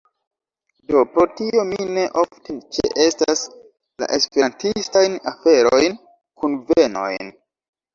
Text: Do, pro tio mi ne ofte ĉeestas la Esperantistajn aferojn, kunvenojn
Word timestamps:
Do, 0.93 1.03
pro 1.17 1.25
tio 1.41 1.65
mi 1.73 1.85
ne 1.99 2.07
ofte 2.23 2.57
ĉeestas 2.79 3.45
la 3.99 4.11
Esperantistajn 4.21 5.23
aferojn, 5.37 6.05
kunvenojn 6.45 7.37